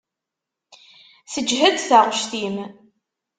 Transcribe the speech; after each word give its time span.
Teǧhed 1.31 1.75
taɣect-im. 1.89 2.57